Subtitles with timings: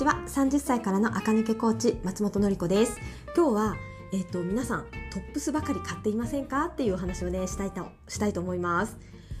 [0.00, 0.22] ちは。
[0.26, 2.98] 30歳からの垢抜けコーチ松本の子です。
[3.36, 3.76] 今日は
[4.12, 6.66] えっ、ー、と皆さんトップスばかり買っていませんか？
[6.66, 8.96] っていうお話をねしたいとしたいと思います。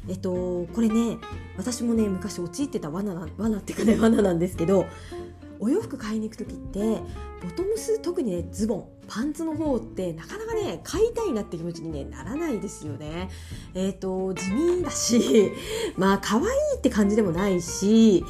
[0.06, 1.16] えっとこれね
[1.56, 4.84] 私もね昔陥ってた罠な罠っていうかね罠なんですけど
[5.60, 6.78] お洋服買いに行く時って
[7.42, 13.30] ボトムス特にねズボンパンツの方ってなかなかね買いたいなって気持ちに、ね、ならないですよね。
[13.72, 15.52] えっ、ー、と地味だし
[15.96, 16.46] まあ可愛い
[16.76, 18.26] って感じでもないし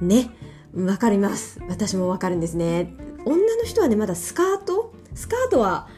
[0.00, 0.30] ね。
[0.74, 1.60] わかります。
[1.68, 2.94] 私もわかるんですね。
[3.24, 4.92] 女の人はねまだスカート？
[5.14, 5.88] スカートは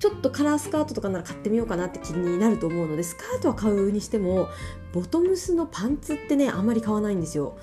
[0.00, 4.48] ちょっとカラースカートとかなら買ってみようかなって気になると思うのでスカートは買うにしても
[4.92, 7.56] ボトムスのパンツってねあんまり買わないんですよ。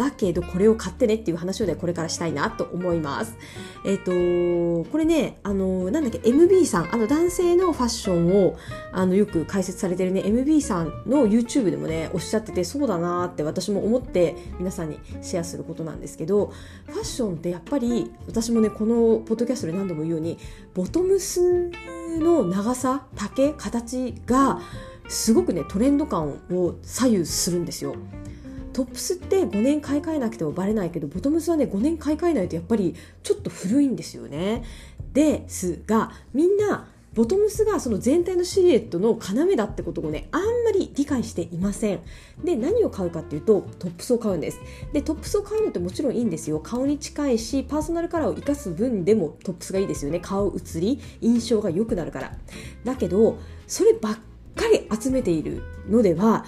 [0.00, 3.36] だけどこれを買ってねっていう話をねこれからしたいなと思います
[3.84, 8.56] えっ、ー、とこれねあのなんだっけ MB さんあの男性のファッションを
[8.92, 16.46] あのよく解説されてるね MB さんの YouTube でもねおっしゃっててそうだなって私も思って皆さんにシェアすることなんですけど
[16.86, 20.38] ファッションってやっぱり私もねこのポッドキャストで何度も言うように
[20.72, 21.70] ボトムス
[22.18, 24.60] の長さ丈形が
[25.08, 27.96] すごくねトレンド感を左右するんですよ。
[28.72, 34.64] トップスって5年買い替えなくてもバレないけどボトムスはね5年買い替えないとやっぱりちょっと古いんですよね。
[35.12, 42.00] ですがみんなボトムスがその全体のシルエットの要だってことをねあんまり理解していません。
[42.44, 44.60] で何を買うかっていうとトップスを買うんです。
[44.92, 46.60] でトップスを買うのってもちろんいいんですよ。
[46.60, 50.20] 顔に近いしパーソナルカラーを生かす分でもトップスがいいですよね。
[50.20, 52.36] 顔写り印象が良くなるから。
[52.84, 54.14] だけどそればっ
[54.54, 56.46] かり集めているのでは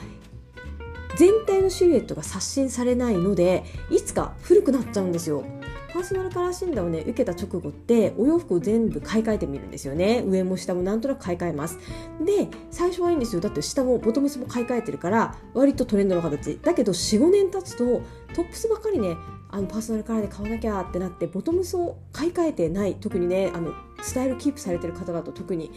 [1.17, 5.45] 全体のシルエットが刷新されないのでいつか古くなっちゃうんですよ。
[5.93, 10.25] パーソナルカラー診断をね受けた直後ってお洋服を全部買い替えてみるんですよね。
[10.27, 11.79] 上も下もなんとなく買い替えます。
[12.25, 13.43] で最初はいいんですよ。
[13.43, 16.59] だって下もボトムスも買い替えてるから割とトレンドの形。
[16.63, 18.01] だけど45年経つと
[18.35, 19.17] トップスばっかりね
[19.51, 25.71] あのパーソナルカラーで買わなきゃってなってボトムスを買い替えてない特にねあのスタイルキープされてる方々特に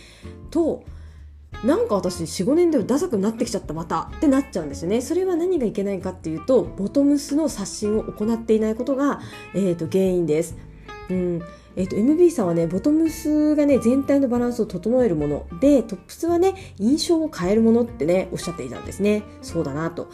[0.50, 0.86] と
[1.64, 9.22] なんか私45年でダサくなってきちゃったまたってなっちゃうんですよねそれは何がいけないかっていうとボトムスの刷新を行っていないことが、
[9.54, 10.58] えーと、原因です。
[11.10, 11.42] うん
[11.78, 20.10] えーと、MB さんはねボトムスがね全体のバランスを整えるものでトップスはね印象を変えるものってねおっしゃっていたんですねそうだなと。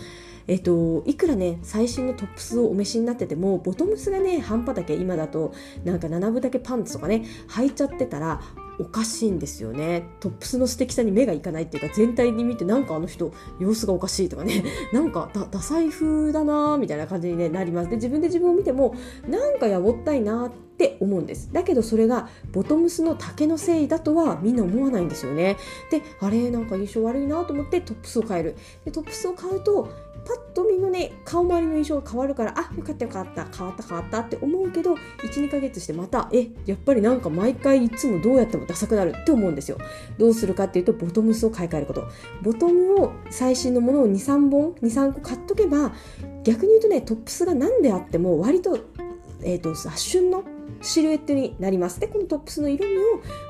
[0.47, 5.53] えっと、いくらね最新のトップスをお召しになっててもボトムスがね半端だけ今だと
[5.85, 8.41] なんか7分だけパンツとかね履いちゃってたら
[8.81, 10.07] おかしいんですよね。
[10.19, 14.63] トップスの素敵さに目がいかないっていうか全体に見てなんかあの人様子がおかしいとかね。
[14.91, 17.89] なんかダサい風だなみたいな感じに、ね、なります。
[17.89, 18.95] で自分で自分を見ても
[19.27, 21.53] なんかやぼったいなって思うんです。
[21.53, 25.57] だけどそれがボトムスの丈のせいだとはみんな思わないんですよね。
[25.91, 28.55] であれなんか印象悪いなと思ってトップスを変える。
[28.83, 29.89] でトップスを買うと
[30.25, 39.77] パッと見のね顔周りの印象が変わるからあよかったよかった変わった変わったって思うけど12ヶ月してまたえやっぱりなんか毎回いつもどうやってもダサくなるって思うんですよ。
[40.17, 42.07] どうするかっていうとボトムスを買い替えること。
[42.41, 45.93] ボトムを最新のものを23本23個買っとけば
[46.43, 48.79] 逆に言うとねトップスが何であっても割と
[49.43, 50.43] えーと、と旬の
[50.81, 51.99] シルエットになります。
[51.99, 52.99] でこのトップスの色味を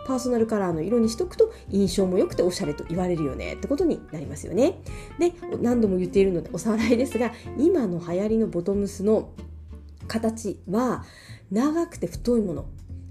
[0.05, 3.53] パーソナルカラーの色にしとくと印象も良くておしゃれと言われるよね。
[3.53, 4.79] ってことになりますよね。
[5.19, 9.31] で何度も言っているのでおさらいですが今の流行りのボトムスの
[10.07, 11.05] 形は
[11.51, 12.65] 長くて太いもの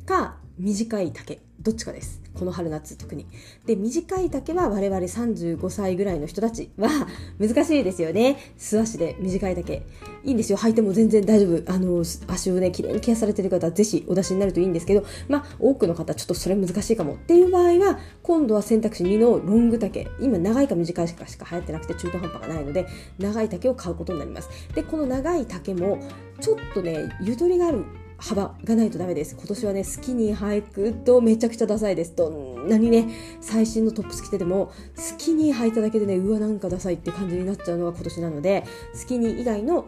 [0.07, 1.41] か短い丈。
[1.63, 2.23] どっちかです。
[2.33, 3.27] この春夏特に。
[3.67, 6.89] で短い丈は我々35歳ぐらいの人たちは
[7.39, 8.39] 難しいですよね。
[8.57, 9.83] 素足で短い丈。
[10.25, 10.57] いいんですよ。
[10.57, 11.71] 履いても全然大丈夫。
[11.71, 15.05] あの足をね綺麗にケアされてる方はぜひお出しになるといいんですけど。
[15.29, 17.15] まあ多くの方ちょっとそれ難しいかも。
[17.15, 20.09] っていう場合は今度は選択肢2のロング丈。
[20.19, 22.87] 今長いか短いかしか流行ってなくて中途半端がないので
[23.19, 24.49] 長い丈を買うことになります。
[24.75, 25.99] でこの長い丈も
[26.41, 27.85] ちょっとねゆとりがある
[28.21, 29.35] 幅がないとダメです。
[29.35, 32.15] 今年はねスキニー履くとめちゃくちゃダサいです。
[32.15, 33.09] どんなにね
[33.41, 39.87] 最新のトップス着ててもスキニー履いただけでねうわなんかダサいって感じになっちゃうのが今年なのでスキニー以外の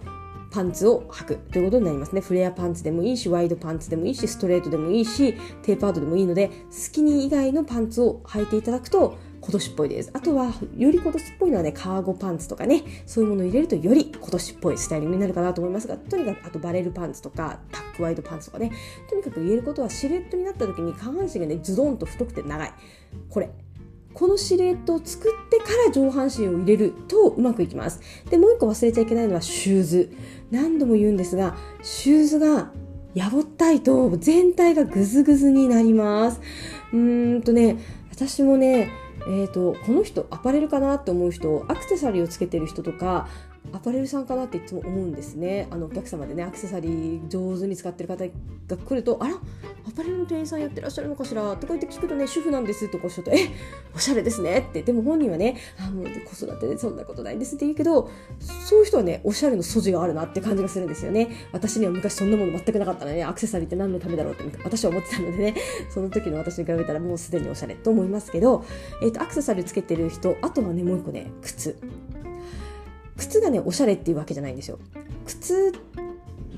[0.51, 1.37] パンツを履く。
[1.51, 2.21] ということになりますね。
[2.21, 10.11] フレアパンツでもいいし、ワイドパンツでもいいし、ストレートでもいいし、テーパードでもいいので、スキニー以外のパンツを履いていただくと、今年っぽいです。
[10.15, 18.71] あとは、より今年っぽいのはね、カーゴパンツとかね、そういうものを入れるとより今年っぽいスタイリングになるかなと思いますが、とにかく、あとバレルパンツとか、タックワイドパンツとかね、
[19.11, 22.73] とにかく言えることはシルエットになった時に下半身がね、ズドンと太くて長い。
[23.29, 23.50] これ。
[24.15, 28.00] このシルエットを作ってから上半身を入れるとうまくいきます。
[28.31, 30.12] で、もう一個忘れちゃいけないのはシューズ。
[30.50, 32.71] 何度も言うんですが、シューズが
[33.15, 36.41] やぼったいと全体がグズグズになります。
[36.93, 37.79] うーんとね、
[38.11, 38.91] 私もね、
[39.27, 43.29] えーと、この人アパレルかなって思う人アクセサリーをつけてる人とか
[43.73, 45.69] アパレルさんかなっていつも思うんですね。
[45.70, 51.43] あのお客様でねアクセサリー上手に使ってる方が来るとあらアパレルの店員さんやってらっしゃるのかしら？
[51.56, 53.49] とか言って聞くとね主婦なんですとかおっしゃるとえ
[53.94, 54.82] おしゃれですねって。
[54.82, 56.11] でも本人はねあもう子
[56.44, 58.11] 育てでそんなことないんですって言うけど
[58.41, 61.31] そういう人はねおしゃれの素地があるなって感じがするんですよね。
[61.53, 65.55] 私には昔そんなもの全くなかったので、ね、アクセサリーって何のためだろうって私は思ってたのでね
[65.88, 68.65] その時の私に比べたらもうすでにおしゃれと思いますけど、
[69.03, 71.76] えーと、とアクセサリーつけてる人あとはねもう一個ね靴
[73.17, 74.79] 靴がねおしゃれっていうわけじゃないんですよ。
[75.26, 75.73] 靴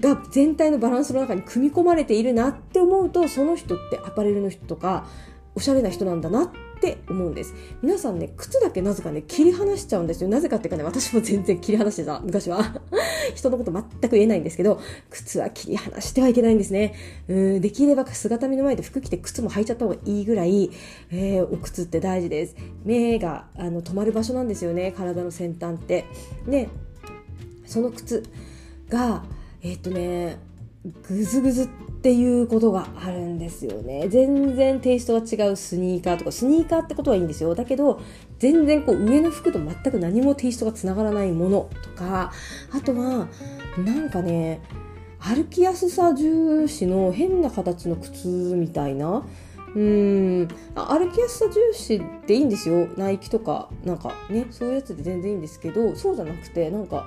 [0.01, 5.07] が全体のバランスの中に組み込まれているなって思うとその人ってアパレルの人とか
[5.55, 6.51] おしゃれな人なんだなっ
[6.85, 7.55] って思うんです。
[7.83, 10.29] 皆さんね靴だけなぜかね切り離しちゃうんですよ。
[10.29, 12.81] なぜかっていうかね私も全然切り離してた昔は。
[13.35, 14.79] 人のこと全く言えないんですけど
[15.09, 16.95] 靴は切り離してはいけないんですね。
[17.29, 20.71] うんできれば姿見の前で服着て靴も履いちゃった方がいいぐらい、
[21.11, 22.57] えー、お靴って大事です。
[22.85, 24.93] 目があの止まる場所なんですよね。
[24.97, 26.05] 体の先端って。
[26.47, 26.69] で
[27.67, 28.23] その靴
[28.91, 29.25] が
[29.63, 30.37] えっ、とね
[31.09, 31.69] ぐずぐずっ
[32.03, 34.09] ていうことがあるですよね。
[34.09, 37.55] 全然テイストが違うスニーカーとかスニーカーってことはいいんですよ。
[37.55, 38.01] だけど
[38.39, 42.33] 全然こう上の服と全く何もテイストがつながらないものとか
[42.73, 43.29] あとは
[43.79, 44.61] なんかね
[45.19, 49.27] 歩きやすさ重視の変な形の靴みたいな。
[49.75, 50.49] うん。
[50.77, 52.87] 歩きやすさ重視っていいんですよ。
[52.97, 57.07] ナイキとかなんかねそういうやつで全然いいんですけどそうじゃなくてなんか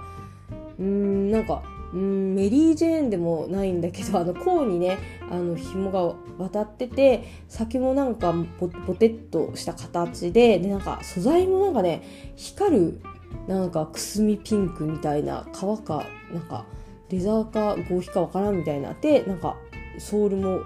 [0.79, 1.63] うんなんか
[1.93, 4.97] うんメリー・ジェーンでもないんだけどあの甲にね
[5.31, 12.03] あの紐が渡ってて先もなんかボテッとした形ででなんか素材もなんかね
[12.35, 13.01] 光る
[13.47, 16.65] なんかくすみピンクみたいな革かなんか
[17.09, 19.55] レザーか合皮かわからんみたいなでなんか
[19.97, 20.61] ソールも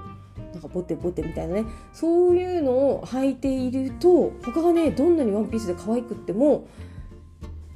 [0.53, 6.67] なんかボテボテみたいなねそういうのを履いていると他がねどんなにワンピースで可愛くっても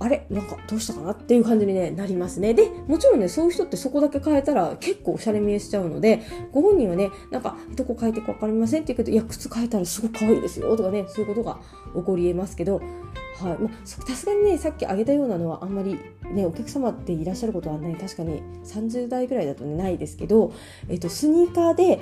[0.05, 0.27] あれ？
[0.29, 1.11] なんかどうしたかな？
[1.13, 2.53] っていう感じに、ね、なりますね。
[2.53, 6.21] で、もちろんね、そういう人ってそこだけ変えたら結構おしゃれ見えしちゃうので、
[6.51, 11.59] ご本人はね、なんか、どこ変えていくか分かりませんって言うけど、いや、靴変えたらすごく可愛いですよとかね、そういうことが
[11.95, 12.83] 起こり得ますけど、はい。
[13.59, 15.97] まあ、さすがにね、さっき挙げたようなのはあんまり
[16.31, 20.53] ね、お客様っていらっしゃることはね、確かに30代ぐらいだとね、ないですけど、
[20.87, 21.99] えっと、スニーカーで、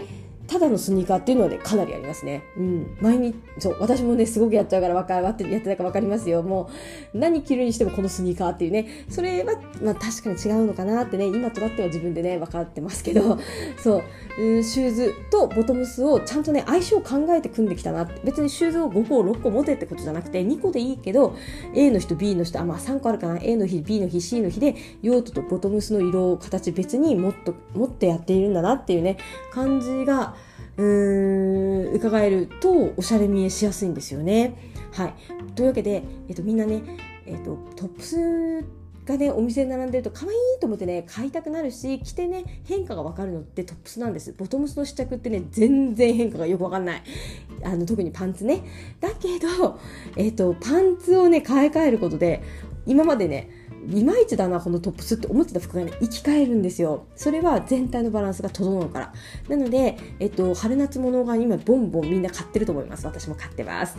[0.48, 2.44] ただのスニーカーっていうのはね、かなりありますね。
[2.58, 2.98] うん。
[3.00, 6.44] 毎日、そう、私もね、すごくやっちゃうから分か、やってたか分かりますよ。
[6.44, 6.70] も
[7.14, 13.40] う、何着るにしてもこのスニーカーっていうね、それは、まあ確かに違うのかなってね、今となっては自分でね、分かってますけど、
[13.82, 14.04] そ
[14.38, 18.20] う、うん、シューズとボトムスをちゃんとね、相性を考えて組んできたなって。
[18.24, 21.36] 別にシューズを5個、6個持てってことじゃなくて、2個でいいけど、
[21.74, 29.18] A の日と B の人、あ、まあ3個あるかな、A の日、B の日、C の日で、用途とボトムスの色、形別にもっと、持ってやっているんだなっていうね、
[29.52, 30.36] 感じが、
[30.78, 34.56] うーん伺えるとおしゃれ見えしやすいんですよね。
[34.94, 35.14] はい、
[35.56, 36.84] というわけで、えっと、みんなね、
[37.26, 38.66] えっと、トップス
[39.06, 44.34] がねお店に並んでると可愛いと思ってね買いたくなるし着てね変化が分かるのってトップスなんです。
[44.34, 47.04] ボトムスの試着ってね全然変化がよく分かんない。
[47.64, 48.62] あの特にパンツね。
[49.00, 49.80] だけど、
[50.16, 52.44] えっと、パンツをね買い替えることで
[52.86, 53.50] 今までね
[53.90, 57.06] いまいちだなこのトップスって思ってた服がね生き返るんですよ。
[57.16, 59.14] それは全体のバランスが整うから。
[59.50, 63.06] なので、えっと、春夏物が今ボンボンみんな買ってると思います。
[63.06, 63.98] 私も買ってます。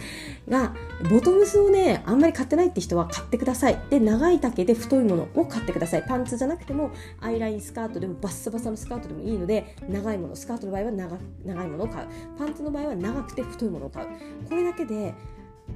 [0.48, 0.75] が
[1.10, 3.78] ボトムスをねあんまり買ってないって人は買ってください。
[3.90, 6.05] で長い丈で太いものを買ってください。
[6.06, 12.08] パンツじゃなくてもアイラインスカートでもバッサバサのスカートでもいいので長いものスカートの場合は長長いものを買う。
[12.38, 14.08] パンツの場合は長くて太いものを買う。
[14.48, 15.14] これだけで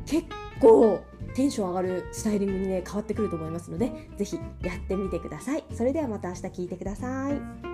[0.07, 0.27] 結
[0.61, 1.01] 構
[1.35, 5.65] テンション上がるスタイリングにね変わってくると思いますので是非やってみてください。
[5.73, 7.68] それではまた明日聞いてください。